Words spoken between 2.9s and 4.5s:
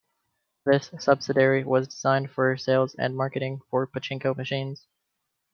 and marketing for Pachinko